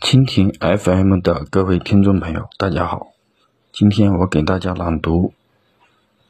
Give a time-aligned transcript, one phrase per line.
[0.00, 3.08] 蜻蜓 FM 的各位听众朋友，大家好。
[3.72, 5.28] 今天我给大家朗读《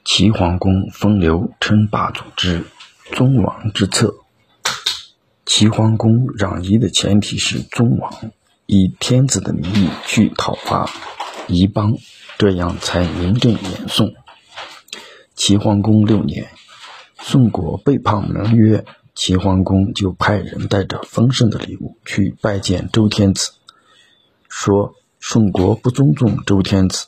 [0.05, 2.65] 齐桓公风流称霸主之
[3.13, 4.09] 宗王之策》。
[5.45, 8.33] 齐桓公攘夷的前提是宗王
[8.65, 10.91] 以天子的名义去讨伐
[11.47, 11.95] 夷邦，
[12.39, 14.15] 这样才名正言顺。
[15.35, 16.49] 齐桓公六年，
[17.19, 18.85] 宋国背叛盟约。
[19.15, 23.51] 齐桓公就派人带着丰盛的礼物去拜见周天子，
[24.49, 27.07] 说宋国不尊重周天子，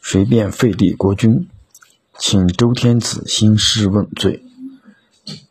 [0.00, 1.48] 随便废立国君，
[2.18, 4.42] 请周天子兴师问罪。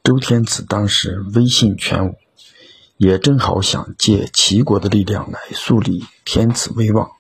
[0.04, 2.16] 周天子当时威信全无，
[2.98, 7.12] 也正好想借齐国的力量来树立天子威望，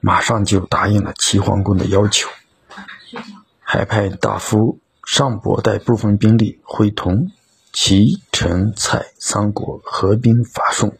[0.00, 2.28] 马上就答应了齐桓公的要求，
[3.60, 7.30] 还派大夫尚伯带部分兵力会同。
[7.78, 10.96] 齐、陈、蔡三国合兵伐宋。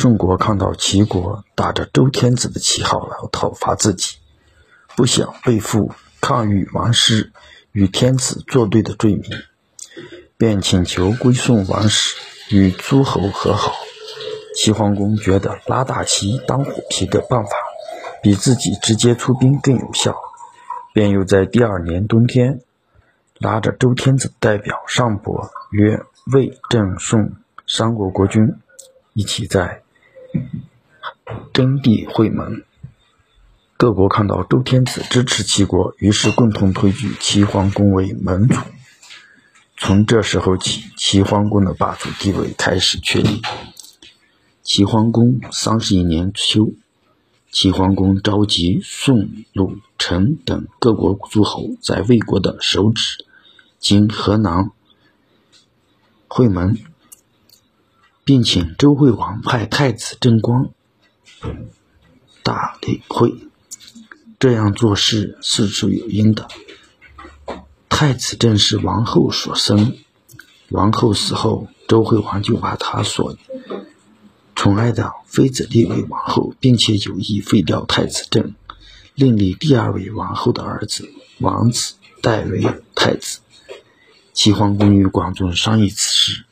[0.00, 4.16] 宋国看到齐国打着周天子的旗号来讨伐自己，
[4.96, 5.92] 不想背负
[6.22, 7.32] 抗御王室、
[7.72, 9.24] 与天子作对的罪名，
[10.38, 12.16] 便请求归顺王室，
[12.48, 13.74] 与诸侯和好。
[14.56, 17.50] 齐桓公觉得拉大旗当虎皮的办法，
[18.22, 20.16] 比自己直接出兵更有效，
[20.94, 22.62] 便又在第二年冬天。
[23.38, 26.00] 拉着周天子代表上伯约
[26.32, 27.32] 魏郑宋
[27.66, 28.54] 三国国君，
[29.12, 29.82] 一起在
[31.52, 32.62] 征地会盟。
[33.76, 38.56] 各国看到周天子支持齐国，于是共同推举齐桓公为盟主。
[39.76, 43.40] 从这时候起，齐桓公的霸主地位开始确立。
[44.62, 46.72] 齐桓公三十一年秋。
[47.52, 53.24] 齐桓公召集宋、鲁、陈等各国诸侯在魏国的首址。
[53.80, 54.70] 今河南
[56.28, 56.76] 会盟，
[58.22, 60.68] 并请周惠王派太子郑光
[62.42, 63.34] 大理会。
[64.38, 66.48] 这样做事事出有因的。
[67.88, 69.96] 太子正是王后所生，
[70.70, 73.36] 王后死后，周惠王就把他所
[74.56, 78.54] 宠爱的妃子立为王后，并且有意废掉太子正，
[79.14, 82.64] 另立第二位王后的儿子王子代为
[82.94, 83.40] 太子。
[84.32, 86.44] 齐桓公与广仲商议此事，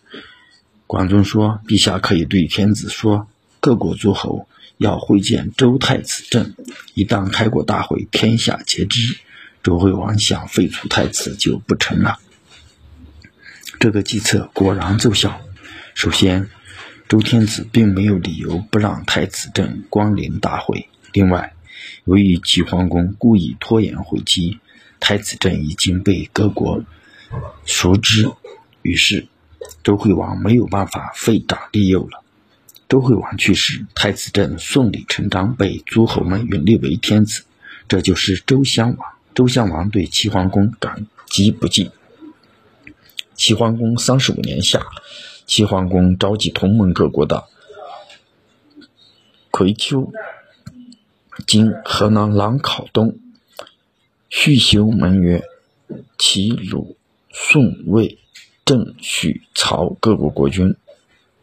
[0.87, 3.27] 广仲说：“陛下可以对天子说，
[3.69, 4.49] 各国诸侯
[4.79, 6.55] 要会见周太子郑，
[6.95, 9.19] 一旦开国大会，天下皆知，
[9.63, 12.19] 周惠王想废除太子就不成了。”
[13.79, 15.43] 这个计策果然奏效。
[15.93, 16.49] 首先，
[17.11, 20.89] 周天子并没有理由不让太子郑光临大会。
[21.13, 21.55] 另外，
[22.07, 24.61] 由于齐桓公故意拖延会期，
[24.99, 26.83] 太子郑已经被各国。
[27.67, 28.31] 熟知，
[28.81, 29.29] 于是
[29.85, 32.25] 周惠王没有办法废长立幼了。
[32.89, 37.45] 周惠王去世，太子郑顺理成章被诸侯们允立为天子，
[37.87, 39.13] 这就是周襄王。
[39.35, 41.91] 周襄王对齐桓公感激不尽。
[43.35, 44.87] 齐桓公三十五年夏，
[45.47, 47.45] 齐桓公召集同盟各国的
[49.51, 50.11] 葵丘
[51.47, 53.19] （今河南兰考东），
[54.31, 55.45] 续修盟约，
[56.17, 56.97] 齐鲁。
[57.31, 58.19] 宋、魏、
[58.65, 60.75] 郑、许、曹各国国君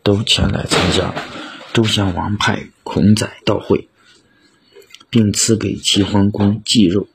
[0.03, 1.34] 都前来参加。
[1.75, 3.89] 周襄王派孔宰到会，
[5.09, 7.09] 并赐给齐桓公祭肉，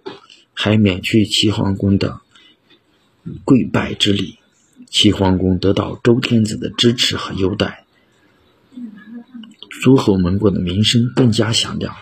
[0.53, 2.21] 还免去齐桓公的
[3.47, 4.39] 跪拜之礼。
[4.91, 7.87] 齐桓公得到周天子的支持和优待，
[9.81, 11.97] 诸侯盟国的名声更加响亮。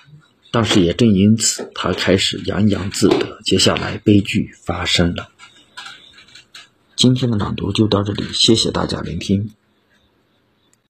[0.50, 3.38] 但是也正因此，他开始洋洋自得。
[3.44, 5.28] 接下来，悲剧发生了。
[6.96, 9.52] 今天的朗读就到这里，谢谢大家聆听。